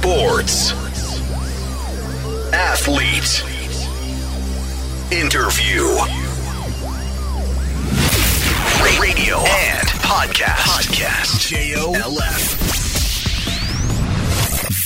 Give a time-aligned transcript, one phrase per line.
[0.00, 0.72] Sports.
[2.54, 3.44] Athlete.
[5.12, 5.84] Interview.
[8.98, 10.64] Radio and podcast.
[10.64, 11.50] Podcast.
[11.50, 12.32] J-O-L-F.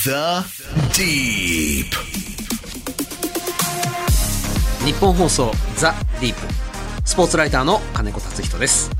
[0.03, 0.43] The
[0.91, 1.95] Deep.
[4.85, 6.41] 日本放送ザ・ディープ
[7.05, 8.91] スポーツライターの金子達人です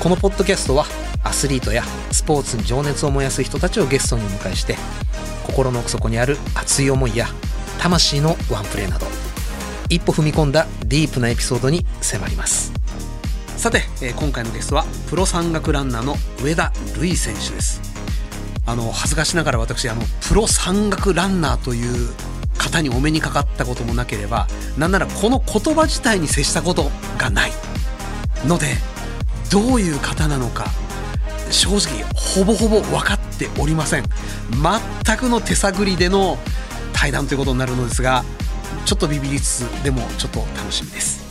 [0.00, 0.86] このポッドキャストは
[1.22, 4.76] アスリートやスポーツに情熱を燃やす人たちをゲストにお迎えして
[5.44, 7.28] 心の奥底にある熱い思いや
[7.78, 9.06] 魂のワンプレーなど
[9.88, 12.72] 一歩踏み込んだディープなエピソードに迫ります。
[13.56, 17.80] さて、えー今回のゲストはプロ山岳ランナーの上田瑠衣選手です。
[18.66, 22.12] あの恥ずかしながら私あのプロ山岳ランナーという
[22.56, 24.46] 方にお目にかかったこともなければ
[24.78, 27.52] なんならこの言葉自体に接したことがない
[28.46, 28.68] ので
[29.50, 30.66] どういう方なのか
[31.50, 34.04] 正直ほぼほぼ分かっておりません。
[35.04, 36.38] 全くの手探りでの
[36.92, 38.24] 対談ということになるのですが
[38.84, 41.22] ちょっとビビりつつでもちょっと楽しみです。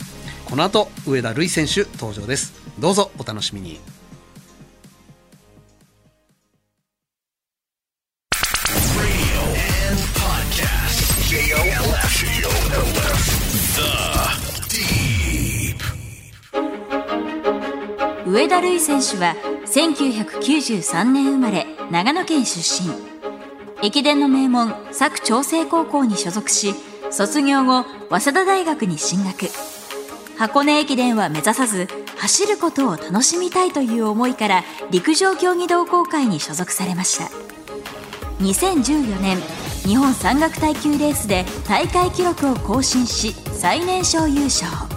[0.44, 2.52] この後上田瑠衣選手登場です。
[2.78, 3.80] どうぞお楽しみに。
[18.26, 22.90] 上田瑠衣選手は1993年生まれ長野県出身。
[23.82, 26.76] 駅伝の名門佐久長聖高校に所属し
[27.10, 29.46] 卒業後早稲田大学に進学。
[30.38, 37.24] 箱根駅伝は目指さず走ることを楽しみたいという思いから陸上競技同好会に所属されました。
[38.44, 39.38] 2014年
[39.88, 44.93] 日本山岳耐久レースで大会記録を更新し最年少優勝。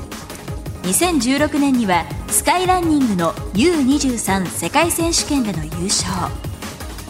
[0.87, 6.33] 2016年にはスカイランニングの U23 世界選手権での優勝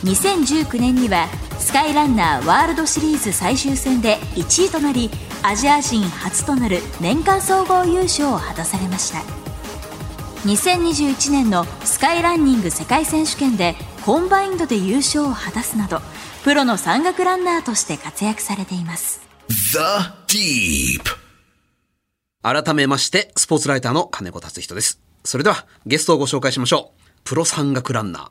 [0.04, 1.28] 2019年には
[1.60, 5.12] スカイランナーワールドシリーズ最終戦で1位となり
[5.44, 9.20] アジア人初となる年間総合優勝を果たされました
[10.50, 16.00] 2021年のスカイランニング世界選手権でコンバインドで優勝を果たすなど
[16.44, 19.78] プロの山岳ランナーとして活躍されています The
[20.28, 21.17] Deep.
[22.48, 25.02] 改めましてスポーツライターの金子達人です。
[25.26, 27.20] それではゲストをご紹介しましょう。
[27.26, 28.30] プロ山岳ランナー。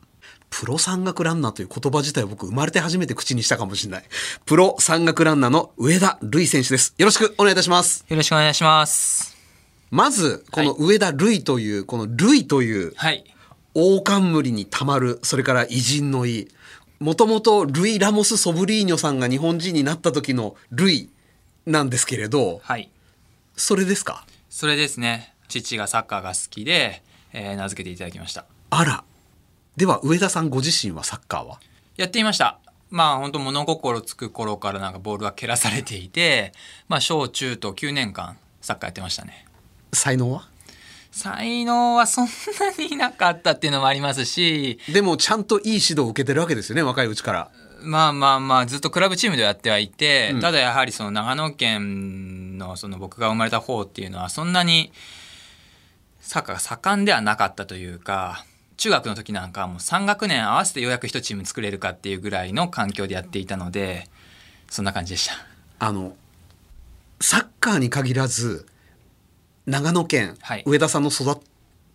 [0.48, 4.04] プロ山岳ランナーという言葉自体を僕生まれて初めて口にしたかもしれない。
[4.46, 6.94] プロ山岳ランナーの上田瑠衣選手です。
[6.96, 8.06] よろしくお願いいたします。
[8.08, 9.36] よろしくお願いします。
[9.90, 13.22] まずこの上田瑠衣というこの瑠衣というはい。
[13.74, 16.48] 王冠にたまるそれから偉人の意
[17.00, 21.10] もともとルイ・ラモス・ソブリーニョさんが日本人になった時のルイ
[21.66, 22.88] なんですけれどはい。
[23.56, 24.26] それですか？
[24.50, 25.34] それですね。
[25.48, 27.02] 父がサッカーが好きで、
[27.32, 28.44] えー名付けていただきました。
[28.70, 29.04] あら
[29.76, 31.58] では上田さんご自身はサッカーは？
[31.96, 32.58] やっていました。
[32.90, 36.52] まあ本当物心つく頃からなんかボールは蹴らされていて、
[36.88, 39.46] まあ小中と9年間サッカーやってましたね。
[39.92, 40.48] 才能は？
[41.10, 42.30] 才能はそんな
[42.78, 47.50] になかったっていうのもありますし、でもちゃんといい指導を受けてるわけですよね若いうちから
[47.86, 50.40] まあまあまあずっとクラブチームでやってはいて、うん。
[50.40, 54.92] ただやはりその長野県のその僕が生まれた方っていうのはそんなに
[56.20, 58.44] サッカーが盛んではなかったというか
[58.76, 64.08] 中学の時なんかはもう3学年合わせてようやく1チーム作れるかっていうぐらいの環境でやっていたので
[64.68, 65.34] そんな感じでした。
[65.78, 66.16] あの
[67.20, 68.66] サッカーに限らず
[69.66, 70.62] 長野県、はい。
[70.66, 71.40] 上田さんの育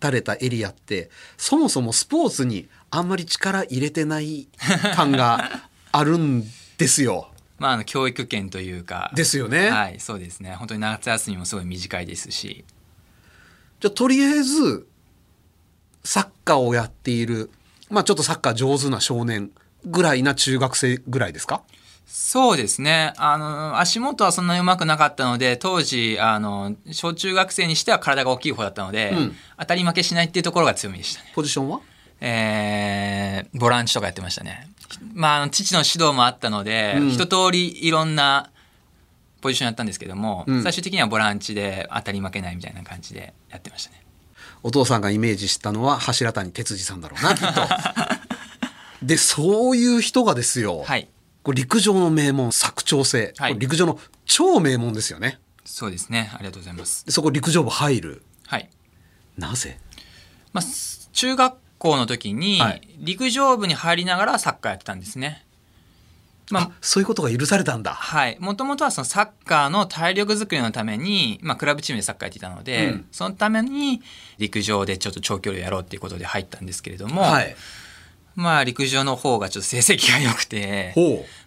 [0.00, 4.48] たれたエリアってそもそもスポーツにあんまり力入れてない
[4.94, 6.42] 感があるん
[6.78, 7.28] ですよ。
[7.58, 9.70] まああの教育圏というかですよね。
[9.70, 12.64] はいそうですね本当に夏休みもすごい短いですし
[13.80, 14.88] じゃあとりあえず
[16.02, 17.50] サッカーをやっている
[17.88, 19.50] まあちょっとサッカー上手な少年
[19.84, 21.62] ぐらいな中学生ぐらいですか？
[22.04, 23.14] そうですね。
[23.16, 31.32] あの、足元はそんなに上手くなかったので、当時、あの、小中学生にしては体が大きい方だったので、うん当たり負けしないっていうところが強みでしたね。
[31.34, 31.80] ポジションは？
[32.20, 34.68] えー、ボランチとかやってましたね。
[35.14, 38.50] まあ父の指導もあったので、うん一通りいろんな
[39.40, 44.02] ポジションやったんですけども、うん最終的にはボランチで当たり負けないみたいな感じでやってましたね。
[44.62, 47.62] お父さんがイメージしたのは柱谷哲司さんだろうなきっと。
[49.02, 51.08] でそういう人がですよ、はい。
[51.42, 56.30] これ陸上の名門佐久長聖、はい陸上の超名門ですよねそうですね。
[56.34, 57.04] ありがとうございます。
[57.04, 58.70] でそこ陸上部入るはい。
[59.36, 59.78] なぜ？
[60.52, 65.44] まあ、す中学校の時にはい陸上部に入りながらサッカーやってたんですね。
[66.50, 68.36] まああそういうことが許されたんだはい。
[68.38, 74.02] もともとはそのサッカーの体力づくりのために、まあ、クラブチームでサッカーやっていたので、うんそのために
[74.38, 77.56] 陸上でちょっと長距離をやろうっていうことで入ったんですけれども、はい
[78.34, 80.94] まあ陸上の方がちょっと成績が良くて。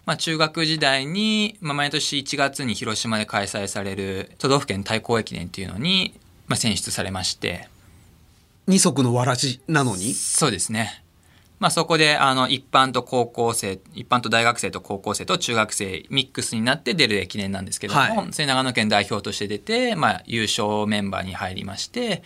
[0.04, 6.14] まあ中学時代に、まあ毎年1月に広島で開催される都道府県対抗駅伝っていうのに、
[6.46, 7.68] まあ選出されまして、
[8.66, 10.12] 二足のわらじなのに？
[10.14, 11.02] そうですね。
[11.58, 18.32] まあそこであの一般と高校生、一般と大学生と高校生と中学生ミックスになって出る駅伝なんですけども、はい。
[18.32, 22.22] それ長野県代表として出て、まあ優勝メンバーに入りまして、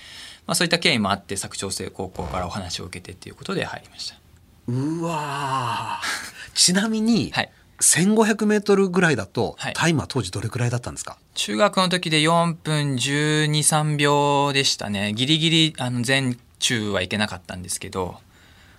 [0.47, 4.17] まあそういった経緯もあって佐久長聖高校からお話を受けてっていうことで入りました。
[4.67, 6.55] うわー。
[6.55, 11.19] ちなみに、はい1500メートルぐらいだと、はいタイムは当時どれくらいだったんですか？
[11.35, 15.13] 中学の時で4分12、3秒でしたね。
[15.15, 18.17] ギリギリあの全中はいけなかったんですけど、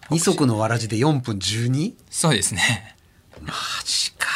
[0.10, 1.94] 二足のわらじで4分 12?
[2.10, 2.96] そうですね。
[3.42, 3.54] マ
[3.84, 4.28] ジか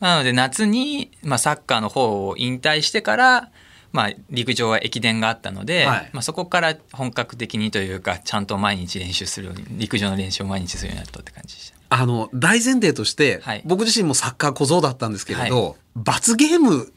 [0.00, 3.50] なので夏に、まあ、サッカーの方を引退してから、
[3.92, 11.77] まあ、陸上は駅伝があったので、はいまあ、そこから本格的にというかちゃんと毎日練習するように陸上の練習を毎日するようになったって感じでした。
[11.90, 13.62] あの大前提として、はい。
[13.64, 16.92] 僕自身もサッカー小僧だったんですけれど、罰ゲーム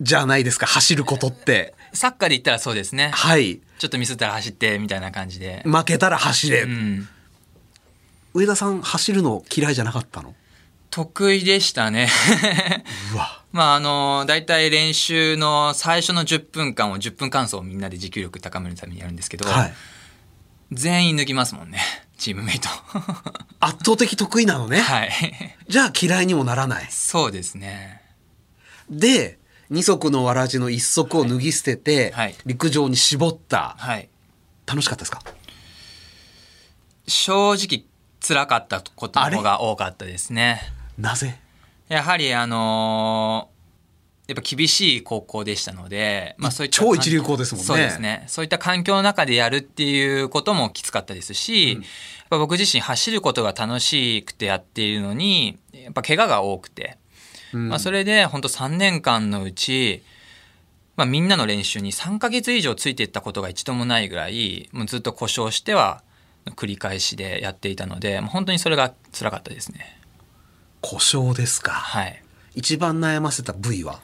[0.00, 1.74] じゃないですか走ることって。
[1.92, 3.10] サッカーで言ったらそうですね。
[3.12, 3.60] はい。
[3.78, 5.62] ちょっとミスったら走ってみたいな感じで。
[5.64, 7.08] 負けたら走れ、うん、
[8.34, 10.34] 上田さん走るの嫌いじゃなかったの？
[10.90, 12.08] 得意でしたね。
[13.14, 13.42] うわ。
[13.52, 19.74] まああの大体練習の最初の10分間を10分間走をみんなで持久力高めるためにやるんですけど、はい。
[20.72, 21.80] 全員抜きますもんね
[22.20, 22.68] チームメイト。
[23.58, 25.10] 圧倒的得意なのね、はい。
[25.68, 26.86] じゃあ嫌いにもならない。
[26.90, 28.02] そうですね。
[28.90, 29.38] で
[29.70, 32.34] 二足のわらじの一足を脱ぎ捨てて、はい。
[32.44, 33.74] 陸上に絞った。
[33.78, 34.08] はい。
[34.66, 35.22] 楽しかったですか？
[37.06, 37.84] 正直
[38.20, 40.60] 辛かったことの方が多かったですね。
[40.98, 41.40] なぜ？
[41.88, 43.59] やはりあのー
[44.30, 47.66] やっぱ厳しい高校でしたので、まあ、そういった超一流校ですもんね。
[47.66, 48.22] そうですね。
[48.28, 51.82] そういった環境の中でやるっていうこともきつかったですし、やっ
[52.30, 56.96] ぱ僕自身走ることが楽しくてやっているのにやっぱ怪我が多くて、
[57.52, 60.04] まあ、それで本当3年間のうち、
[60.94, 66.04] まあ、みんなの練習に3ヶ月以上ついていったことが一度もないぐらいもうずっと故障しては
[66.46, 69.98] 繰り返しでやっていたので本当にそれが辛かったですね。
[70.80, 71.72] 故障ですか。
[71.72, 72.22] はい。
[72.54, 74.00] 一番悩ませた部位は？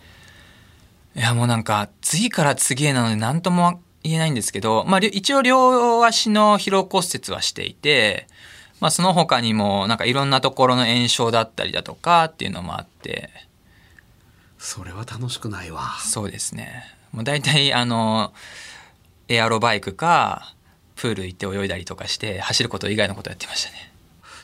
[1.17, 8.27] いやもうなんか次から次へなので何とも言えないんですけど、まあ、り一応両足の疲労骨折はしていて、
[8.81, 13.31] まあ、その他にもなんかいろんなところの炎症だったりだとかっていうのもあって。
[14.59, 15.97] それは楽しくないわ。
[16.01, 16.85] そうですね。
[17.13, 18.35] もう大体あの
[19.29, 20.55] エアロバイクか
[20.97, 23.91] プール行って泳いだりとかして走ること以外のことやってましたね。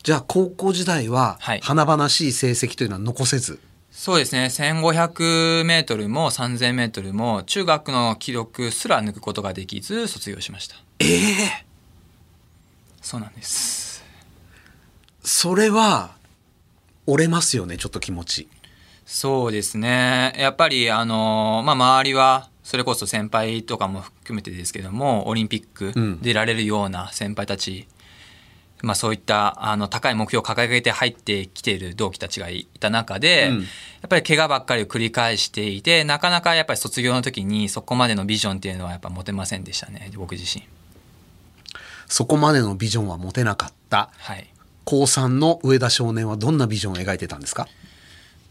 [0.02, 1.60] じゃあ高校時代ははい。
[1.60, 3.60] 華々しい成績というのは残せず、
[3.92, 4.46] そうですね。
[4.46, 10.76] 1500m も 3000m も中学の記録すら抜くことができず卒業しました。
[10.98, 11.66] ええ。
[13.02, 14.02] そうなんです。
[15.22, 16.16] それは
[17.06, 18.48] 折れますよねちょっと気持ち。
[19.04, 20.32] そうですね。
[20.38, 26.20] やっぱりあの、まあ、周りはそれこそ先輩とかも含めてですけどもオリンピックうん。
[26.22, 27.86] 出られるような先輩たち、
[28.82, 33.60] まあ、そういったあの高い目標を掲げて入ってきている同期たちがいた中で、うん。
[33.60, 33.66] や
[34.06, 40.64] っぱり怪我ばっかりを繰り返していてなかなかやっぱり卒業の時にそこまでのビジョンっていうのはやっぱ持てませんでしたね僕自身。
[42.08, 44.10] そこまでのビジョンは持てなかった。
[44.18, 44.52] はい。
[44.84, 47.68] 高3の上田少年はどんなビジョンを描いてたんですか？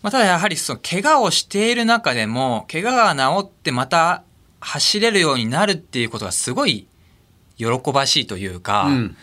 [0.01, 4.24] まあ、ただやはりその怪我をしている中でも怪我が治ってまた
[4.62, 6.88] 走れるようになるっていうことがすごい
[7.58, 9.17] 喜ばしいというか、うん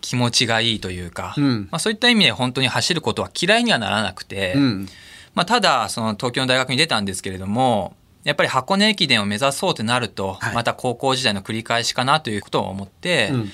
[0.00, 1.68] 気持ちがいいというか、うん。
[1.70, 4.88] まあ、そういった意味で本当に走ることは嫌いにはならなくて、うん。
[5.34, 10.54] まあ、ただその東京の大学に出たんですけれどもやっぱり箱根駅伝を目指そうってなると、はい。
[10.54, 13.50] また高校時代の繰り返しかなということを思って、うん。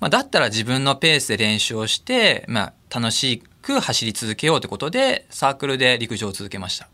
[0.00, 6.88] まあ、だったら自分のペースで練習をして、まあ、楽しく走り続けようということでサークルで陸上を続けました。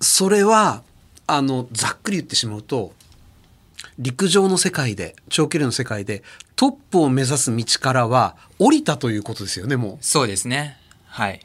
[0.00, 0.82] それは
[1.26, 2.92] あのざっくり言ってしまうと
[3.98, 6.22] 陸上の世界で長距離の世界で
[6.60, 10.76] トップを目指す道からは降りたということですよねもうそうですね。
[11.06, 11.40] はい。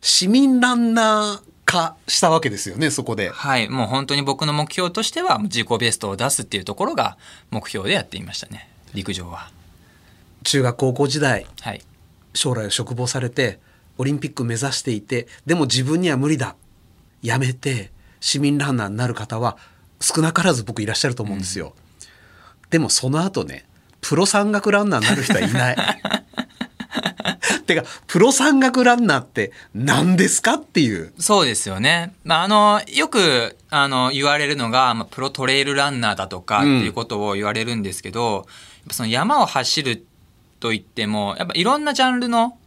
[0.00, 3.68] 市民ランナー化したわけですよねそこではい。
[3.68, 7.16] もう本当に僕の目標としては自己ベストを出すっていうところが
[7.52, 8.68] 目標でやっていましたね。
[8.94, 9.52] 陸上は。
[10.42, 11.80] 中学高校時代はい。
[12.34, 13.60] 将来を嘱望されて
[13.96, 16.56] オリンピック目指していてでも自分には無理だ
[17.22, 19.56] やめて市民ランナーになる方は
[20.00, 21.74] 少なからず僕いらっしゃると思うんですよ、
[22.70, 23.64] でもその後ね
[24.04, 25.76] プロ山岳ランナーになる人はいない。
[27.66, 31.14] てかプロ山岳ランナーって何ですかっていう。
[31.18, 32.12] そうですよね。
[32.22, 38.44] まあ、あの、よく、あの、言われるのが、まあ、プロトレイルランナーだとかっていうことを言われるんですけど、やっ
[38.88, 40.04] ぱその山を走る
[40.60, 42.58] といってもやっぱいろんなジャンルの、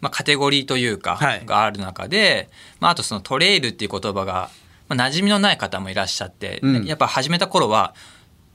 [0.00, 1.46] まあ、カテゴリーというか、はい。
[1.46, 2.50] がある中で、
[2.80, 4.50] まあ、あとそのトレイルっていう言葉が、
[4.88, 6.84] まあ、馴染みのない方もいらっしゃって、うん。
[6.84, 7.94] やっぱ始めた頃は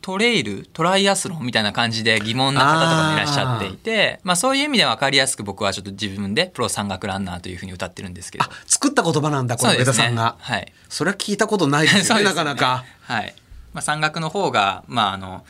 [0.03, 8.43] トレイルトライアスロンみたいな感じで疑問な方とかもいらっしゃっていてまあ、そういう意味で分かりやすく僕はちょっと自分でプロ山岳ランナーというふうに歌ってるんですけど。
[8.43, 10.35] あ作った言葉なんだこの上田さんが。
[10.39, 10.73] はい。
[10.89, 12.29] それは聞いたことないですよね ね。
[12.29, 12.83] なかなか。
[13.03, 13.33] はい。
[13.73, 15.45] まあ、山岳の方が、まあ、あの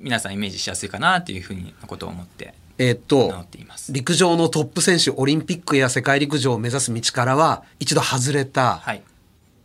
[0.00, 3.44] 皆さんイメージしやすいかなっていうふうにことを思ってえーっと。
[3.90, 9.02] 陸上のトップ選手オリンピックや世界陸上を目指す道からは一度外れたはい。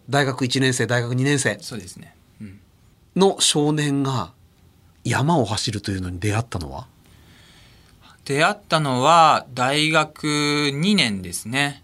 [0.09, 1.57] 大学1年生大学2年生。
[1.61, 2.12] そうですね、うん
[3.15, 4.31] の少年が
[5.03, 6.87] 山を走るというのに出会ったのは？
[8.25, 11.83] 出会ったのは大学2年ですね。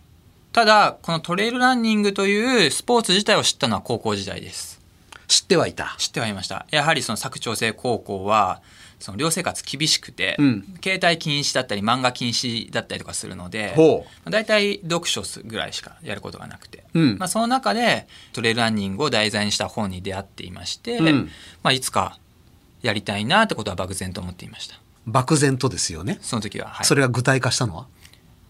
[0.54, 4.80] ただこのトレイルランニングというスポーツ自体を知ったのは高校時代です。
[5.28, 5.96] 知ってはいた。
[6.00, 6.66] 知ってはいました。
[6.72, 8.62] やはりその佐久長聖高校は
[9.00, 10.78] その寮生活厳しくて、うん。
[10.84, 17.18] 携帯禁止だったり漫画禁止だったりとかするのでほ大体読書ぐらいしかやることがなくて、うん。
[17.18, 21.30] まあ、その中でトレイルランニングを題材にした本に出会っていまして、うん。
[21.64, 22.20] まあ、いつか
[22.82, 24.80] やりたいなってことは漠然と思っていました。
[25.06, 27.88] 漠然とですよね、その時は、はい、それが具体化したのは？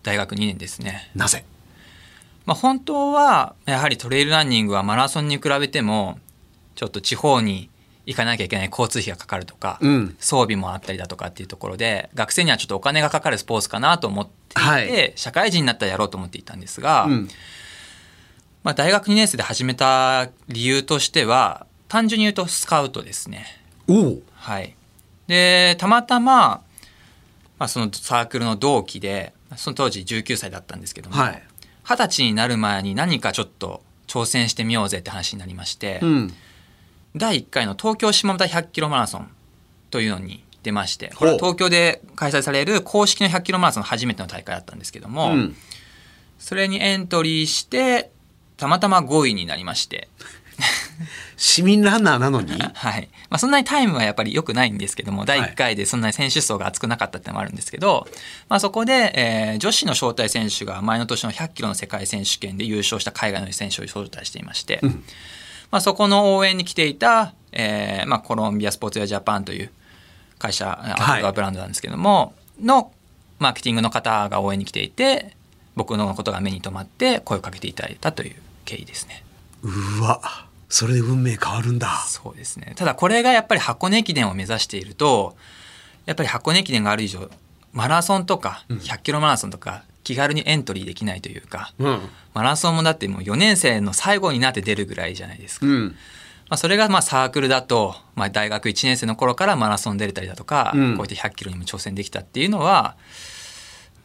[0.04, 1.10] 大学2年ですね。
[1.16, 1.46] なぜ？
[2.46, 6.20] まあ、本当はやはりトレイルランニングはマラソンに比べても
[6.76, 7.70] ちょっと地方に
[8.10, 10.16] 行かなきゃいけない交通費がかかるとか、うん。
[10.20, 15.14] 装備もあったりだとかっていうところで学生にはちょっとお金がかかるスポーツかなと思っていて、はい。
[15.16, 17.30] 社会人になったらやろうと思っていたんですが、うん。
[18.64, 23.46] まあ、大学2年生で始めた理由としては単純に言うとスカウトですね。
[24.34, 24.76] はい、
[25.28, 26.62] でたまたま、
[27.58, 31.44] まあ、そのサークルの同期でその当時19歳だったんですけども、はい。
[31.84, 36.34] 二十歳になる前に何かちょっと挑戦してみようぜって話になりまして、うん
[37.20, 39.30] 第1回の東京下田100キロマラソン
[39.92, 45.56] というのに出ましてこれは東京で開催される公式の100キロマラソンの初めての大会だったんですけども、うん。
[46.40, 48.10] それにエントリーして
[48.58, 50.08] たまたま5位になりまして、
[51.38, 52.52] 市民ランナーなのに？
[52.60, 53.10] はい。
[53.30, 58.08] まあ、そんなにタイムはやっぱり良くないんですけども第1回でそんなに選手層が厚くなかったってのもあるんですけど、
[58.50, 64.80] まあ、そこで、えー女子の招待選手が前の年の100キロの世界選手権で優勝した海外の選手を招待していまして、
[65.72, 69.72] まあ、そこの応援に来ていた、えーまあ、コロンビアスポーツウェアジャパンという
[70.38, 72.92] 会社アウトドアブランドなんですけども、の
[73.40, 75.36] マーケティングの方が応援に来ていて
[75.76, 78.36] 僕のことが目に留まって声をかけていただいたという
[78.66, 79.24] 経緯ですね。
[79.64, 80.48] うわ。
[80.68, 81.88] それで運命変わるんだ。
[82.08, 82.74] そうですね。
[82.76, 85.36] ただこれがやっぱり箱根駅伝を目指していると
[86.06, 87.30] やっぱり箱根駅伝がある以上
[87.72, 92.00] マラソンとか100キロマラソンとか気軽にエントリーできないというか、うん。
[92.34, 95.96] マラソンもだってもう4年生の最後になって出るぐらいじゃないですか、まうん。
[96.50, 100.98] あ、それがまあサークルだと、まあ、大学1年生の頃からマラソン出れたりだとか、うん。
[100.98, 102.96] こうやって100キロにも挑戦できたっていうのは、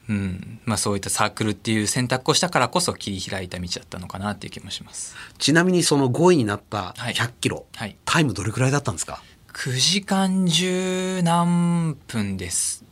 [0.08, 0.60] うん。
[0.64, 5.16] まあ、そういったサークルっていう選択をしたからこそ切り開いた道だったのかなっていう気もします。
[5.38, 7.14] ちなみにその5位になったはい。
[7.14, 7.96] 100キロ、はい。
[8.04, 9.22] タイムどれくらいだったんですか
[9.54, 12.84] ？9時間十何分です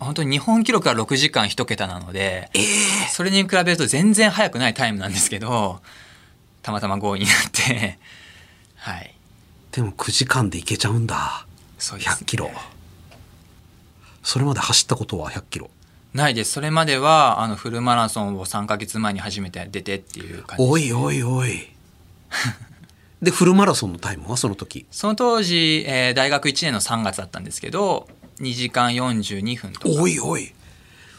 [0.00, 2.50] 本当に日本記録は6時間1桁なので、
[3.10, 5.80] それに比べると全然速くないタイムなんですけど
[6.62, 7.98] たまたま5位になって
[8.76, 9.14] はい。
[9.72, 11.46] でも9時間でいけちゃうんだ。
[11.78, 12.04] そうね。
[12.04, 12.50] 100キロ。
[14.22, 15.70] それまで走ったことは100キロ。
[16.12, 16.52] ないです。
[16.52, 21.68] それまではあのフルマラソンを3ヶ月前に初めて出てっていう感じおいおいおい。
[23.20, 24.86] でフルマラソンのタイムはその時？
[24.90, 28.06] その当時、えー大学1年の3月だったんですけど
[28.40, 29.88] 2時間42分とか。
[29.88, 30.52] おいおい。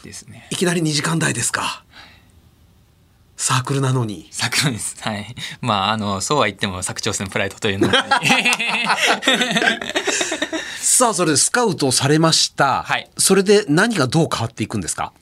[0.04, 0.46] ですね。
[0.50, 1.84] いきなり2時間台ですか。
[3.36, 4.28] サークルなのに。
[4.30, 4.96] 桜です。
[5.00, 5.34] はい。
[5.60, 7.92] まあ、あの、そうは言っても、佐久長聖のプライドというのは。
[10.80, 13.10] さあそれでスカウトされました、はい。
[13.18, 15.12] それで何がどう変わっていくんですか？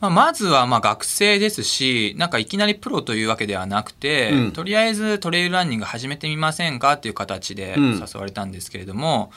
[0.00, 4.52] まあ、まずは、まあ、学生ですし、なんかいきなりプロというわけではなくて、うん。
[4.52, 6.94] とりあえずトレイルランニング始めてみませんか？
[6.94, 7.92] っていう形でうん。
[7.98, 9.32] 誘われたんですけれども、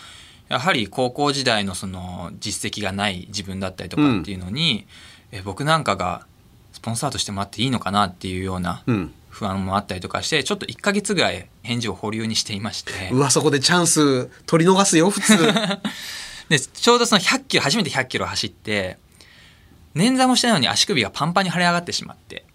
[0.50, 4.88] やはり高校時代のその実績がない自分だったりとかっていうのに、
[5.32, 6.26] え僕なんかが
[6.74, 9.14] スポンサーとしてもらっていいのかなっていうようなうん。
[9.38, 13.12] 不安もあったりとかして、ちょっと1ヶ月ぐらい返事を保留にしていまして。
[13.12, 15.38] うわそこでチャンス取り逃すよ普通。
[16.50, 18.98] でちょうどその100キロ初めて100キロ走って
[19.96, 22.46] 捻挫もしてないのに足首がパンパンに腫れ上がってしまって。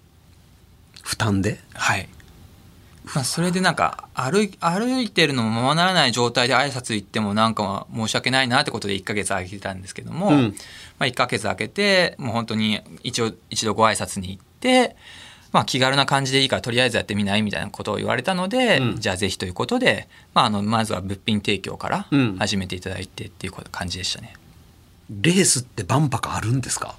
[1.03, 1.61] 負担で？
[1.75, 2.09] はい、
[3.15, 10.55] まあ、それでなんか歩い歩いてるのもままならない状態で挨拶行ってもなんか申し訳ないなってことで1ヶ月空けてたんですけども、うん。
[10.99, 14.95] まあ、1ヶ月空けてもう本当に一応一度ご挨拶に行って、
[15.51, 19.01] まあ、気軽な感じでいいからとりあえずやってみないみたいなことを言われたので、うん。
[19.01, 22.37] じゃあぜひということで、まあ、あのまずは物品提供からうん。
[22.39, 24.35] 始めていただいてっていう感じでしたね。
[25.11, 26.95] レースって万博あるんですか？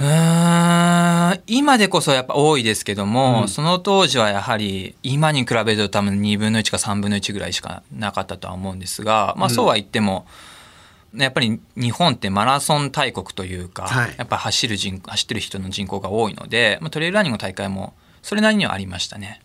[0.00, 3.48] うーん今でこそやっぱ多いですけども、うん。
[3.48, 10.26] その当時はやはり今に比べると多分2分の1か3分の1ぐらいしかなかったとは思うんですが、まあ、うんそうは言っても、
[11.14, 14.14] やっぱり日本ってマラソン大国というか、はい。
[14.16, 19.40] やっぱ走る人走ってる人の人口が多いので、まあ、トレイルランニングの大会もそれなりにはありましたね。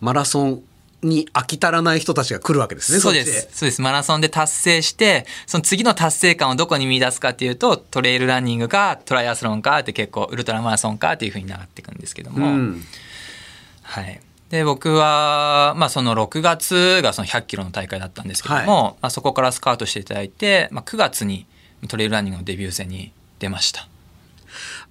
[0.00, 0.62] マラソン
[1.02, 3.00] に飽き足らない人たちが来るわけですね。
[3.00, 3.48] そうです。
[3.52, 3.80] そうです。
[3.80, 12.84] マラソンで達成して、その次の達成感をどこに見出すかっていうと、トレイルランニングか、トライアスロンかって結構、ウルトラマラソンかっていうふうになっていくんですけども、うん。
[13.82, 14.20] はい。
[14.50, 21.46] で、僕は、まあその6月がその100キロの大会だったんですけども、まあそこからスカウトしていただいて、まあ9月に
[21.88, 23.86] トレイルランニングのデビュー戦に出ました。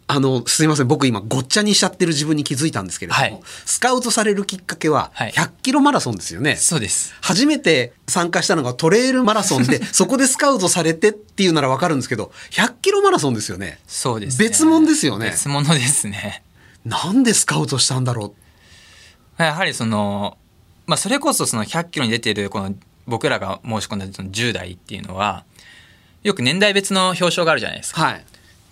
[0.10, 0.88] あの、すいません。
[0.88, 6.56] 僕今ごっちゃにしちゃってる自分に気づいたんですけれども、はいスカウトされるきっかけははい100キロマラソンですよね。
[6.56, 7.14] そうです。
[7.22, 13.80] 初めて参加したのがトレイルマラソンで、 そこでスカウトされてっていうならわかるんですけど、100キロマラソンですよね。
[13.86, 14.48] そうです、ね。
[14.48, 16.44] 別物ですよね別物ですね。
[16.86, 18.34] なんでスカウトしたんだろ
[19.38, 20.38] やはりその、
[20.86, 22.74] まあ、それこそその100キロに出てるこの
[23.08, 25.44] 僕らが申し込んだその10代っていうのは
[26.24, 27.96] よく年代別の表彰があるじゃないですう。
[27.96, 28.04] か。
[28.04, 28.26] はい。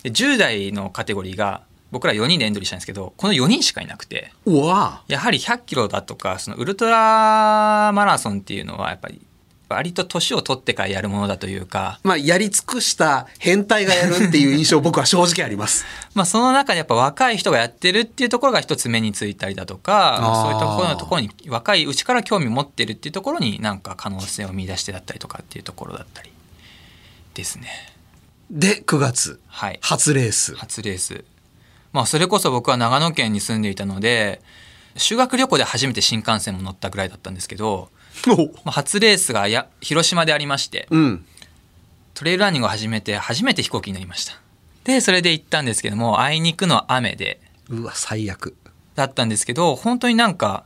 [0.06, 4.32] で10代のカテゴリーが僕ら4人でエントリーしたんですけどこの4人しかいなくて。
[4.44, 5.02] うわ。
[5.08, 9.20] やはり100キロだとかそのウルトラマラソンっていうのはやっぱり
[9.68, 15.84] 割と年を取ってからやるものだというか、まあ、やり尽くした変態がやるっていう印象僕は正直あります。
[16.14, 26.30] まあ、その中でやっぱ若い人がやってるっていうところが一つ目についたりだとかまあそういったところのところに若いうちから興味持ってるっていうところになんか可能性を見出してだったりとかっていうところだったり
[27.34, 27.95] ですね
[28.50, 30.54] で、9月、はい初レース。
[30.54, 31.24] 初レース
[31.92, 34.42] まあそれこそ僕は長野県に住んでいたので
[34.96, 37.90] 修学旅行で初めて新幹線も乗ったぐらいだったんですけど、
[38.28, 41.24] おまあ、初レースがや広島でありましてうん。
[42.14, 44.40] トレイルランニングを始めて初めて飛行機に乗りました
[44.84, 48.56] でそれで行ったんですけどもあいにくの雨でうわ、最悪。
[48.94, 50.64] だったんですけど本当になんか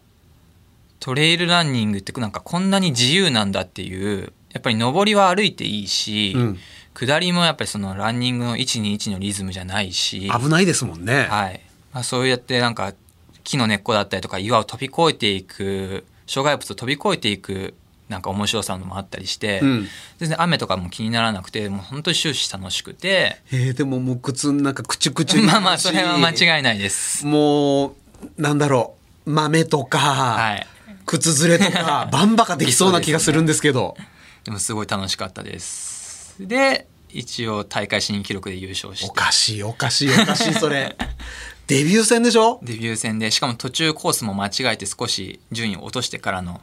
[1.01, 6.59] トレイルランニングってなんかこんなに自由なんだっていうやっぱり上りは歩いていいし、うん
[6.95, 11.27] 下りもやっぱりそのランニングの121のリズムじゃないし、危ないですもんね。
[11.31, 11.61] はい
[11.93, 12.95] まあ、そうやってなんか
[13.43, 17.75] 木の根っこだったりとか岩を飛び越えていく障害物を飛び越えていく
[18.09, 27.25] なんか面白さのもあったりして、うん全然雨とかも気にならなくてもう本当に終始楽しくてえー、でももう靴なんかくちゅくちゅにまあまあそれは間違いないです。
[27.25, 27.95] もう、
[28.37, 30.67] なんだろう、豆とか、はい
[31.07, 33.97] 靴ずれとか、バンバカできそうな気がするんですけど。
[34.45, 36.00] でもすごい楽しかったです。
[36.47, 40.97] で一応大会新記録で優勝しおてかしい、おかしい、おかしい、それ。
[41.67, 42.59] デビュー戦でしょ？
[42.63, 46.61] デビュー戦でしかも途中コースも間違えて少し順位を落としてからの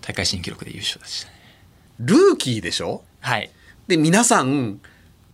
[0.00, 1.34] 大会新記録で優勝でしたね。
[2.00, 3.02] ルーキーでしょ？
[3.20, 3.50] はい
[3.88, 4.80] で、皆さん、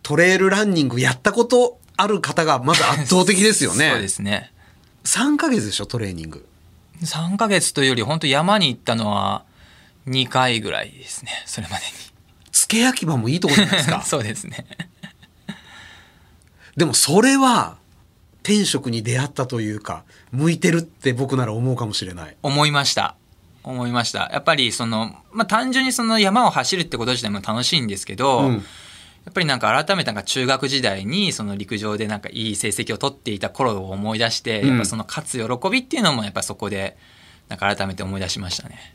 [0.02, 3.90] トレイルランニングやったことある方がまず圧倒的ですよね。
[3.92, 4.52] そうですね。
[5.04, 6.46] 3ヶ月でしょ、トレーニング。
[7.02, 9.44] 3ヶ月というより本当山に行ったのは
[10.08, 11.84] 2回ぐらいですねそれまで
[12.58, 14.02] 付け焼き場もいいとこじゃないですかに。
[14.04, 14.66] そうですね
[16.76, 17.76] でもそれは、
[18.42, 22.36] 天職に出会ったというか、向いてるって僕なら思うかもしれない。
[22.42, 23.16] 思いました
[23.64, 28.64] 思いましたやっぱりそのまあ単純にその山を走るってこと自体も楽しいんですけど、うん
[29.24, 36.96] やっぱりなんか改めてなんか中学時代にその陸上でなんかいい成績を取っていた頃を思い出して、うんやっぱその勝つ喜びっていうのもやっぱそこで
[37.48, 38.94] なんか改めて思い出しましたね。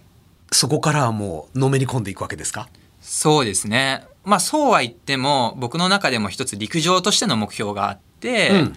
[0.51, 2.67] そこからはもうのめり込んでいくわけですか？
[3.03, 4.07] そうですね。
[4.23, 8.75] まあそうは言っても僕の中でも一つ陸上としての目標があって、うん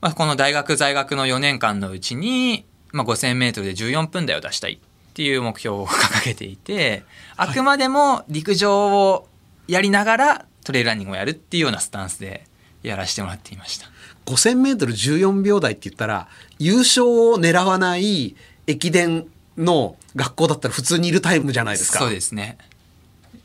[0.00, 4.78] まあ、この大学在学の4年間のうちに、まあ、5000メートルで14分台を出したいっ
[5.14, 7.02] ていう目標を掲げていて
[7.36, 9.26] あくまでも陸上を
[9.66, 12.44] やりながらトレイルランニングをやるっていうようなスタンスで
[12.82, 13.86] やらせてもらっていました。
[14.26, 18.34] 5000メートル14秒台って言ったら、優勝を狙わない
[18.66, 19.26] 駅伝
[19.56, 22.00] の学校だったら普通にいるタイムじゃないですか。
[22.00, 22.58] そうですね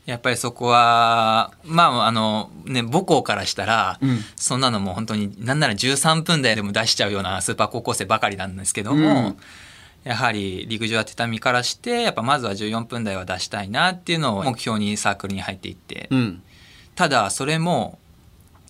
[0.04, 4.18] やっぱりそこはまああのね母校からしたら、うん。
[4.36, 9.36] そんなのもう本当になんなら13分台でも出しちゃうようなスーパー高校生ばかりなんですけども、うん。
[10.04, 16.42] やはり陸上やってた身からしてやっぱまずは14分台は出したいなっていうのを目標にサークルに入っていって、うん。
[16.96, 17.98] ただそれも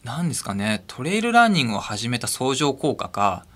[0.04, 3.46] 何ですかねトレイルランニングを始めた相乗効果か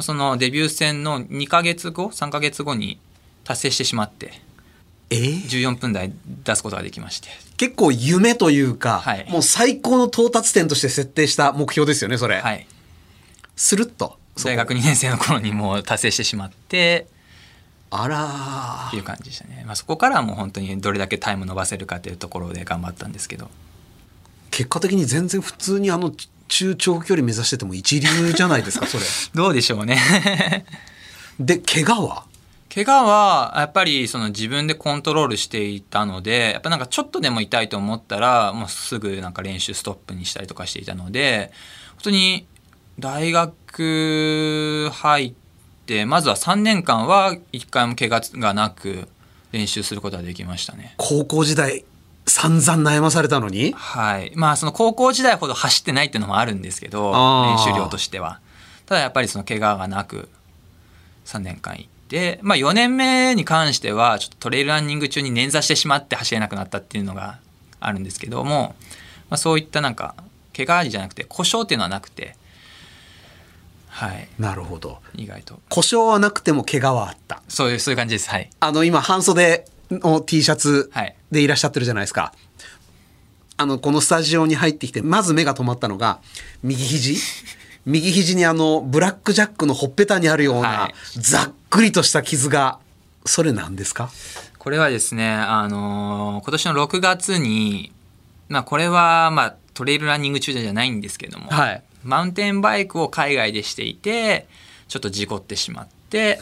[0.00, 2.98] そのデビュー戦の2ヶ月後3ヶ月後に
[3.44, 4.40] 達成してしまって
[5.10, 5.16] え？
[5.16, 6.12] ー14分台
[6.44, 7.28] 出すことができまして。
[7.56, 9.26] 結構夢というか、はい。
[9.30, 12.40] もう最高の到達点として設定した目標ですよね、それ。
[12.40, 12.66] はい。
[13.56, 14.18] スルッと。
[14.42, 17.06] 大学2年生の頃にもう達成してしまって
[17.90, 18.88] あらー。
[18.88, 23.50] っていう感じでしたね、まあ、そこからはもう本当にどれだけタイム伸ばせるかというところで頑張ったんですけど。
[24.50, 26.12] 結果的に全然普通にあの
[26.48, 29.04] 中長距離目指してても一流じゃないですかそれ。
[29.34, 30.64] どうでしょうね。
[31.38, 32.24] で怪我は？
[32.72, 41.50] 怪我はやっぱりその自分でコントロールしていたのでやっぱなんかちょっとでも痛いと思ったらもうすぐなんか練習ストップにしたりとかしていたので
[41.96, 42.46] 本当に
[42.98, 45.34] 大学入っ
[45.86, 49.08] てまずは3年間は一回も怪我がなく
[49.50, 50.94] 練習することができましたね。
[50.96, 51.84] 高校時代
[52.26, 53.72] 散々悩まされたのに？
[53.72, 54.32] はい。
[54.36, 58.38] まあその高校時代ほど走ってないっていうのもあるんですけど練習量としては。
[58.86, 60.28] ただやっぱりその怪我がなく
[61.24, 61.99] 3年間行って、
[62.42, 67.38] まあ4年目に関してはちょっとトレイルランニング中に捻挫してしまって走れなくなったっていうのが
[67.78, 68.74] あるんですけども、
[69.28, 70.14] まあ、そういったなんか
[70.56, 72.36] 怪我じゃなくて故障っていうのはなくて、
[73.88, 74.28] はい。
[74.38, 75.60] なるほど意外と。
[75.68, 78.28] 故障はなくても怪我はあったそういう、そういう感じです。
[78.30, 78.50] はい。
[78.60, 82.32] あの今半袖の T シャツはいでいらっしゃってるじゃないですか、
[83.56, 86.20] あのこのスタジオに入ってきてまず目が止まったのが
[86.62, 87.16] 右肘
[87.86, 91.18] 右肘にあのブラックジャックのほっぺたにあるような、はい。
[91.18, 92.78] ざっくりとした傷が
[93.24, 94.10] それなんですか？
[94.58, 97.92] これはですね、あのー今年の6月に、
[98.48, 101.82] まあこれはまあトレイルランニング中じゃないんですけども、はい。
[102.04, 104.46] マウンテンバイクを海外でしていて、
[104.88, 106.40] ちょっと事故ってしまって、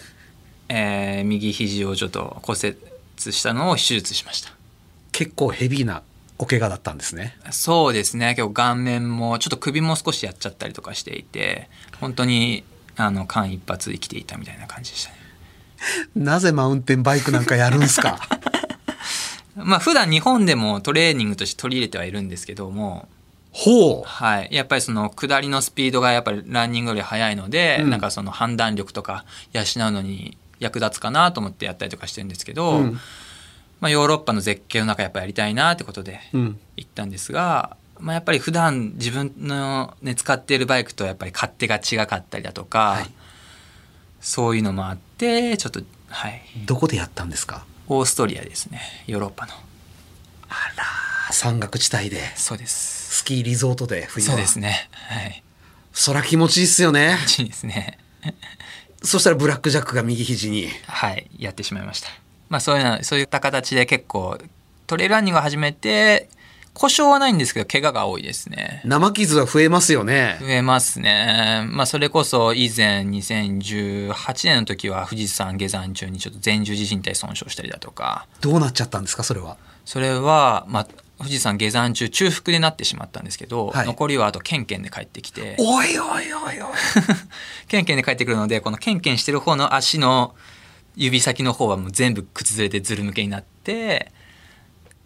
[0.68, 2.76] えー右肘をちょっと骨折
[3.32, 4.50] したのを手術しました。
[5.12, 6.02] 結構ヘビーな
[6.38, 7.36] お怪我だったんですね。
[7.50, 11.68] そうですね、結構顔面も、ちょっと首も少しやっちゃったりとかしていて、
[12.00, 12.62] 本当に
[12.96, 15.16] あの間一髪生きていたみたいな感じでしたね。
[16.14, 18.18] なぜマウンテンバイクなんかやるんすか？
[19.56, 23.08] まあ普段日本でもトレーニングとして取り入れてはいるんですけども、
[23.50, 24.08] ほう。
[24.08, 27.90] はい、やっぱりその下りのスピードがやっぱりランニングより速いので、うん。
[27.90, 33.00] なんかその判断力とか養うのに役立つかなと思ってやったりとかしてるんですけど、うん
[33.80, 36.60] まあ、ヨーロッパの絶景の中やっぱりやりたいなってことでうん。
[36.76, 43.10] 行ったんですが、まあ、やっぱり普段自分の、ね、使っているバイクとやっぱり勝手が違かったりだとか、はい。
[44.20, 46.42] そういうのもあってちょっとはい。
[46.66, 47.64] どこでやったんですか？
[47.86, 48.80] オーストリアですね。
[49.06, 49.52] ヨーロッパの。
[50.48, 50.84] あら
[51.32, 52.20] 山岳地帯で。
[52.34, 53.16] そうです。
[53.18, 54.32] スキーリゾートで冬は。
[54.32, 54.88] そうですね。
[54.92, 55.42] はい。
[55.92, 57.18] そら気持ちいいっすよね。
[57.38, 57.98] いいですね。
[59.02, 60.68] そしたらブラックジャックが右肘に。
[60.86, 62.08] はい、やってしまいました。
[62.48, 64.38] まあそういうのそういった形で結構
[64.86, 66.28] トレイルランニングを始めて
[66.74, 68.82] 故障はないんですけど怪我が多いですね。
[68.84, 70.38] 生傷は増えますよね。
[70.40, 71.66] 増えますね。
[71.70, 79.56] まあそれこそ以前2018年の時は富士山下山中にちょっと前十字靭帯損傷したりだとか、どうなっちゃったんですかそれは？
[79.84, 80.86] それはまあ
[81.18, 83.86] 富士山下山中中腹でなってしまったんですけど、はい。
[83.86, 86.68] 残りはあとケンケンで帰ってきて、おいおいおいおい。
[87.66, 90.36] ケンケンで帰ってくるのでこのケンケンしてる方の足の
[90.98, 94.10] 指先の方はもう全部靴ずれでずる向けになって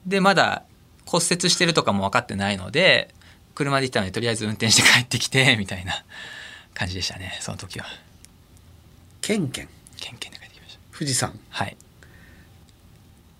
[0.06, 0.64] でまだ
[1.06, 3.14] 骨折してるとかも分かってないので
[3.54, 6.02] 車で行ったのでとりあえず運転して帰ってきて みたいな
[6.74, 7.86] 感じでしたねその時は。
[9.20, 9.68] ケンケン。
[10.00, 10.98] ケンケンで帰ってきました。
[10.98, 11.38] 富士山。
[11.50, 11.76] はい。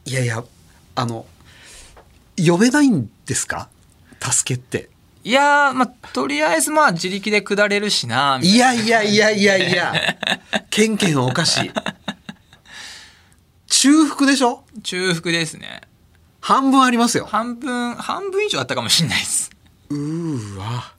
[0.05, 0.45] いやいや
[0.95, 1.25] あの
[2.37, 3.69] 呼べないんですか？
[4.21, 4.91] 助けって。
[5.25, 10.17] いやーまあとりあえずまあ自力で下れるしなみたいいやいやいやいやいや。
[10.71, 11.71] ケンケンはおかしい
[13.83, 14.63] 中腹でしょ？
[14.77, 15.81] な中腹ですね。
[16.41, 17.27] 半分ありますよ。
[17.27, 19.51] 半分半分以上あったかもしれないです。
[19.91, 20.95] うーわ。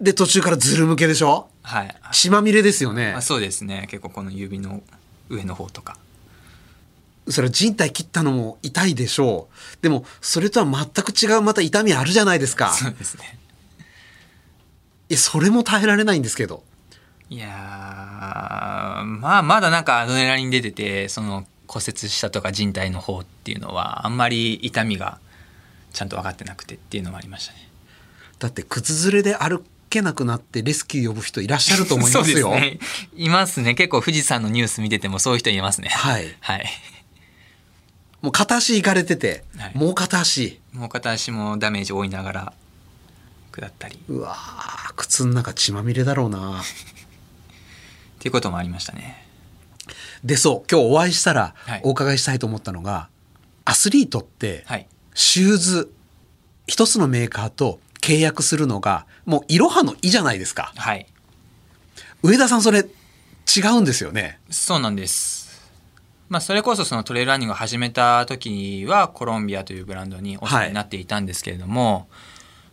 [0.00, 1.48] で途中からズル向けでしょ？
[1.64, 1.96] はい。
[2.12, 3.12] 血まみれですよね。
[3.16, 3.88] あそうですね。
[3.90, 4.84] 結構この指の
[5.28, 5.96] 上の方とか。
[7.28, 9.82] それは人体切ったのも痛いでしょう。
[9.82, 12.72] でもそれとは全く違うまた痛みあるじゃないですか。
[12.72, 13.36] そうですね。
[15.08, 16.62] いやそれも耐えられないんですけど。
[17.30, 17.50] いやー
[19.02, 25.18] まあまだなんかアドレナリン出ててその骨折したとか人体の方っていうのはあんまり痛みが
[25.92, 27.68] ちゃんと分かってなくてっていうのもありましたね。
[28.38, 32.78] だって靴ずれで歩けなくなってレスキュー呼ぶ人いらっしゃると思いますよ すね。
[33.16, 33.74] いますね。
[33.74, 35.88] 結構富士山のニュース見ててもそういう人いますね。
[35.90, 36.66] はいはい。
[38.22, 42.52] もう片足行かれてて、はいもう片足もう片足もダメージを負いながら
[43.52, 46.62] 下ったりっうわー靴の中血まみれだろうな
[48.18, 49.27] ていうこともありましたね。
[50.24, 53.08] でそう今日お会いしたらはいお伺いしたいと思ったのが、
[53.64, 54.86] アスリートってはい。
[55.14, 55.92] シューズ
[56.66, 61.06] 一つのメーカーと契約するのがもういろはの「い」じゃないですかはい。
[62.22, 62.84] 上田さんそれ
[63.56, 65.48] 違うんですよねそうなんです。
[66.28, 72.06] まあ、それこそそのトレイルランニングを始めた時はコロンビアというブランドにお世話になっていたんですけれども、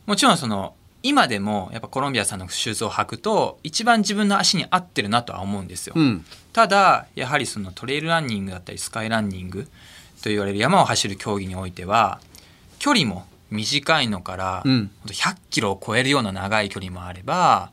[0.05, 5.93] もちろんその今でもやっぱコロンビアさんのシューズを履くと一番自分の足に合ってるなとは思うんですよ。
[5.95, 9.67] うんただやはりそのトレイルランニングだったりスカイランニング
[10.23, 12.19] と言われる山を走る競技においては
[12.79, 17.69] 距離も短いのから、うんほんと100キロを超えるような長い距離もあれば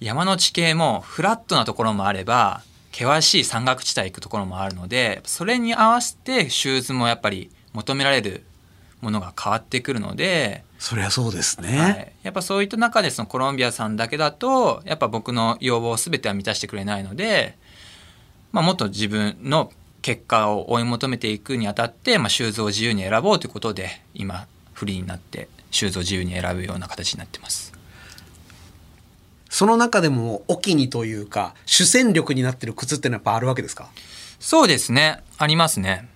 [0.00, 8.44] 山の地形もフラットなところもあれば険しい山岳地帯行くところもあるのでそれに合わせてシューズもやっぱり求められる
[9.00, 11.78] ものが変わってくるので、そりゃそうですね。
[11.78, 17.56] はい、やっぱそういった中でそのコロンビアさんだけだとやっぱ僕の要望を全ては満たしてくれないので、
[18.52, 27.72] まあ、もっと自分の結果を追い求めていくにあたって、まあ、シューズを自由に選ぼうということで今フリーになってシューズを自由に選ぶような形になってます。
[29.48, 33.88] その中でも、お気にというか、主戦力になってる靴ってのはやっぱあるわけですか？
[34.40, 36.08] そうですねありますね。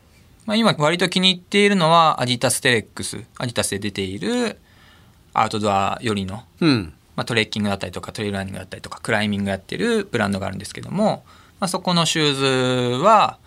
[0.48, 4.58] まあ、今割と気に入っているのはアディタステレックスアディタスで出ている
[5.34, 6.94] アウトドアよりのうん。
[7.16, 11.22] まあ、トレッキングだったりとかトレイルランニングだったりとかクライミングやってるブランドがあるんですけども、
[11.60, 13.38] まあ、そこのシューズは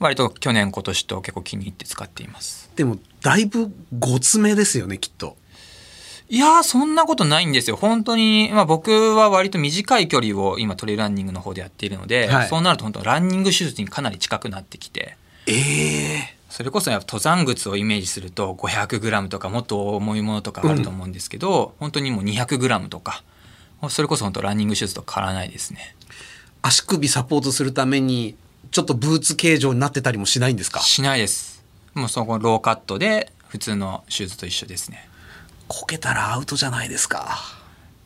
[0.00, 5.36] 割と去年今年と結構気に入って使っていますでも、だいぶごつめですよね、きっと。
[6.28, 15.16] いやーそんなことないんですよ本当に、まあ、僕は割と短い距離を今トレイルランニングの方でやっているので、はいそうなると本当ランニングシューズにかなり近くなってきて
[15.46, 23.24] ええそれこそやっぱ登山靴をイメージすると 500g とかもっと重いものとかあると思うんですけど、本当にもう 200g とか。
[23.88, 25.96] それこそ本当ランニングシューズと変わらないですね。
[26.60, 28.36] 足首サポートするために、
[28.70, 30.80] ちょっとブーツ形状になってたりもしないんですか？
[30.80, 31.64] しないです。
[31.94, 35.08] もうそこローカットで普通のシューズと一緒ですね。
[35.68, 37.38] こけたらアウトじゃないですか。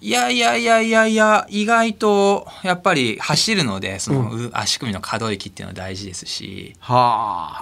[0.01, 6.77] いやいやいやいやいや意外とやっぱり走るのでその、う足首の可動域っていうのは大事ですし。
[6.81, 7.59] は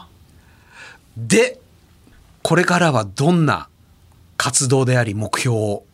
[0.00, 0.06] あ。
[1.16, 1.60] で、
[2.42, 3.68] これからはどんな
[4.36, 5.84] 活動であり目標を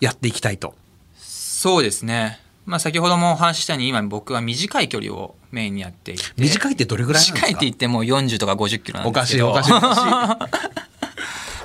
[0.00, 0.74] やっていきたいと？
[1.18, 2.40] そうですね。
[2.66, 6.24] まあ先ほどもお話ししたように今僕は短い距離をメインにやっていて。
[6.38, 7.46] 短いってどれぐらいなんですか？
[7.48, 9.50] 短いって言っても40とか50キロなんおかしいですけど。
[9.50, 10.80] おかしいおかし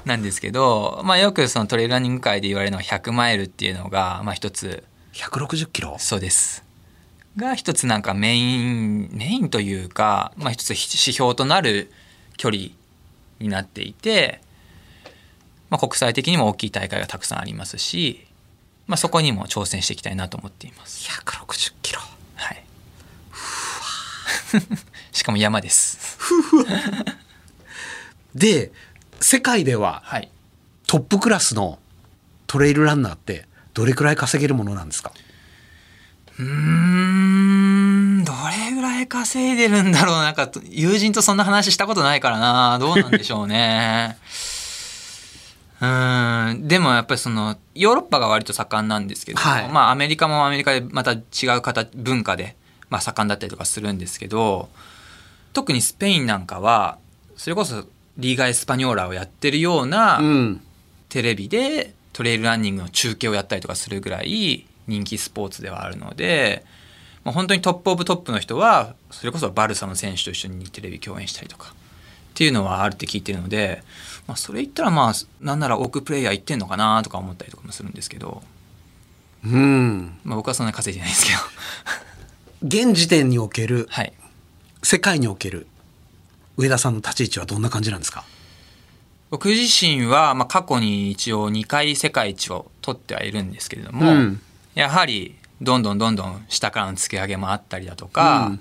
[0.05, 4.83] なんですけど、まあ、よくそのトレイルランニング界で言われるのは100マイルっていうのが、まあ、一つ
[5.13, 5.17] い。
[5.17, 5.95] 160キロ？
[5.99, 6.63] そうです。
[7.37, 10.81] が一つなんかメインメインというか、まあ、一つ指
[11.13, 11.91] 標となる
[12.37, 12.63] 距離
[13.39, 14.41] になっていて、
[15.69, 18.25] まあ、国際的にも大きい大会がたくさんありますし、
[18.87, 21.07] まあ、そこにも挑戦していきたいなと思っています。
[21.09, 21.99] 160キロ？
[22.35, 22.63] はい、
[25.11, 26.17] しかも山です。
[28.33, 28.71] で、
[29.21, 30.29] 世界でははい、
[30.87, 31.79] トップクラスの
[32.47, 35.11] トレイルランナーってどれくらい稼げるものなんですか？
[36.39, 40.15] うーんどれぐらい稼いでるんだろう？
[40.21, 42.79] なんか友人とそんな話したことないからな。
[42.79, 44.17] どうなんでしょうね。
[45.81, 46.67] うーん。
[46.67, 49.69] でもやっぱりそのヨーロッパが割と盛んなんですけど、はい。
[49.69, 51.17] まあアメリカもアメリカでまた違
[51.57, 52.55] う形文化で、
[52.89, 54.69] まあ、盛んだったりとかするんですけど
[55.53, 56.97] 特にスペインなんかは
[57.37, 57.85] それこそ
[58.19, 60.61] リーガ・エスパニョーラをやってるような、うん。
[61.07, 66.63] テレビでトレイルランニングの中継をやったりとかするぐらい人気スポーツではあるので、
[67.23, 71.73] まあ、本当にトップオブトップの人はそれこそバルサの選手と一緒にテレビ共演したりとかっ
[72.35, 73.83] ていうのはあるって聞いてるので、
[74.27, 78.43] まあ、それ言ったらまあなんなら多くプレイヤー行ってんのかなとか思ったりとかもするんですけど、
[79.43, 80.19] うん。
[80.23, 81.39] まあ、僕はそんなに稼いでないですけど
[82.67, 84.13] 現時点における、はい
[84.81, 85.67] 世界における
[86.59, 88.25] 上田さんの立ち位置はどんな感じなんですか？
[89.29, 94.41] 僕自身はまあ過去に一応2回世界一を取ってはいるんですけれども、うん。
[94.75, 98.59] やはりどんどんどんどん下からの突き上げもあったりだとか、うん。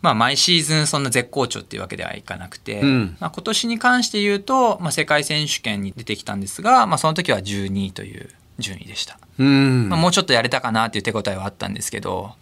[0.00, 3.16] まあ毎シーズンそんな絶好調っていうわけではいかなくて、うん。
[3.20, 9.88] まあ、今年に関して言うと、まあ、世界選手権に出てきたんですが、まあ、その時は12位という順位でした、うん。
[9.88, 12.32] まあ、もうちょっとやれたかなっていう手応えはあったんですけど、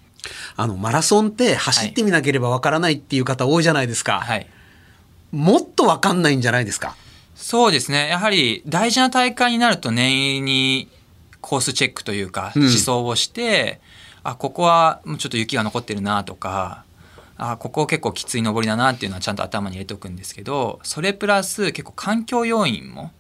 [0.56, 4.20] あの、マラソンって走ってみなければわからないっていう方多いじゃないですか。
[4.20, 4.46] はい、
[5.32, 6.96] もっとわかんないんじゃないですか？
[7.34, 10.88] そうですねやはり大事な大会になると念入りに
[11.40, 13.80] コースチェックというかうん思想をして、
[14.22, 16.84] あここはちょっと雪が残ってるなとか
[17.38, 23.12] あここ結構きつい登りだなっていうのはちゃんと頭に入れておくんですけどそれプラス結構環境要因も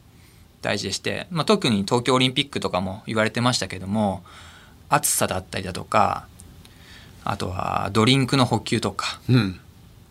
[0.60, 4.22] 大事でして、まあ、特に東京オリンピックとかも言われてましたけども
[4.90, 6.26] 暑さだったりだとか
[7.24, 9.60] あとはドリンクの補給とかうん。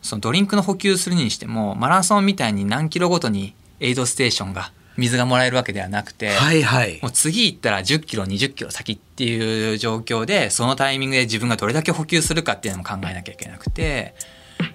[0.02, 7.08] そのドリンクの補給するにしてもマラソンみたいに何キロごとにエイドステーションが水がもらえるわけではなくて、はいはいも。
[7.08, 14.14] う次行ったら10キロ20キロ先っていう状況でそのタイミングで自分がどれだけ補給するかっていうのも考えなきゃいけなくて、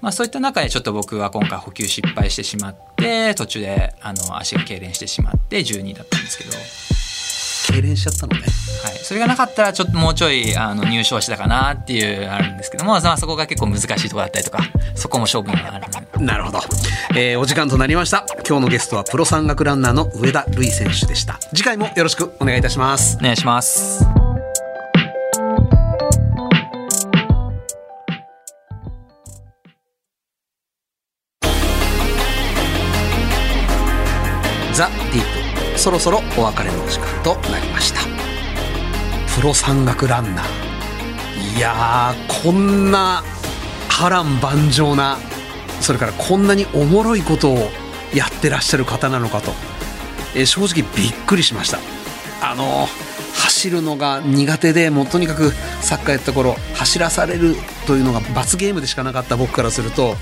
[0.01, 6.51] まあ、そういった中でちょっと僕は今回補給失敗してしまって途中であの足が痙攣してしまって12位だったんですけど
[7.65, 8.47] 痙攣しちゃったのね。
[8.85, 14.59] はい、それがなかったらちょっともうちょいあの入賞してたかなっていうあるんですけども、まあ、そこが結構難しいところだったりとか
[14.95, 16.61] そこも勝負があるなるほど、
[17.17, 18.25] えーお時間となりました。
[18.47, 21.39] 今日のゲストはプロ山岳ランナーの上田瑠衣選手でした。
[21.55, 23.17] 次回もよろしくお願いいたします。
[23.21, 24.05] お願いします。
[34.73, 35.34] ザ・ディ
[35.85, 38.01] そろそろお別れの時間となりました。
[39.37, 41.59] プロ山岳ランナー。
[41.59, 43.23] いやーこんな
[43.91, 45.19] 波乱万丈な
[45.83, 47.71] それからこんなにおもろいことを
[48.15, 49.53] やってらっしゃる方なのかと、
[50.35, 51.79] えー正直びっくりしました。
[52.41, 52.89] あの
[53.35, 55.51] 走るのが苦手でもうとにかく
[55.83, 60.17] サッカーやった頃走らされるというのが罰ゲームでしかなかった僕からすると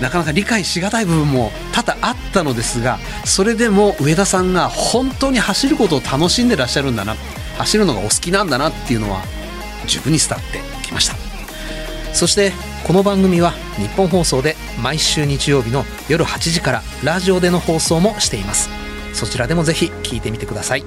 [0.00, 7.14] なかなか理解しがたい部分も多々あったのですがそれでも上田さんが本当に走ることを楽しんでらっしゃるんだな
[7.58, 9.22] 走るのがお好きなんだなっていうのは
[9.86, 11.14] 十分に伝わってきました。
[12.12, 12.52] そして
[12.86, 18.70] この番組は日本放送で毎週日曜日の夜8時からラジオでの放送もしています。
[19.12, 20.84] そちらでもぜひ聞いてみてください。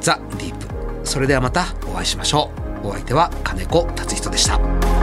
[0.00, 0.66] ザ・ディープ。
[1.04, 2.50] それではまたお会いしましょ
[2.82, 2.88] う。
[2.88, 4.97] お相手は金子達人でした。